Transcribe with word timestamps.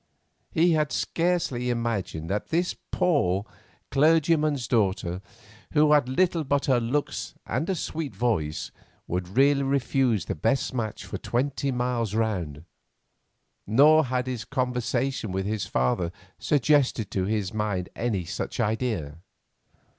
He 0.49 0.71
had 0.71 0.91
scarcely 0.91 1.69
imagined 1.69 2.27
that 2.27 2.47
this 2.49 2.73
poor 2.91 3.45
clergyman's 3.91 4.67
daughter, 4.67 5.21
who 5.73 5.91
had 5.91 6.09
little 6.09 6.43
but 6.43 6.65
her 6.65 6.79
looks 6.79 7.35
and 7.45 7.69
a 7.69 7.75
sweet 7.75 8.15
voice, 8.15 8.71
would 9.05 9.37
really 9.37 9.61
refuse 9.61 10.25
the 10.25 10.33
best 10.33 10.73
match 10.73 11.05
for 11.05 11.19
twenty 11.19 11.69
miles 11.71 12.15
round, 12.15 12.65
nor 13.67 14.05
had 14.05 14.25
his 14.25 14.43
conversation 14.43 15.31
with 15.31 15.45
her 15.45 15.59
father 15.59 16.11
suggested 16.39 17.11
to 17.11 17.25
his 17.25 17.53
mind 17.53 17.87
any 17.95 18.25
such 18.25 18.59
idea. 18.59 19.19